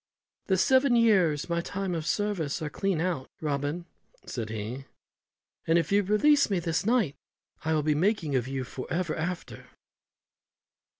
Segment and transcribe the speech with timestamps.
[0.47, 3.85] "The seven years my time of service are clean out, Robin,"
[4.25, 4.85] said he,
[5.67, 7.15] "and if you release me this night
[7.63, 9.67] I will be the making of you for ever after."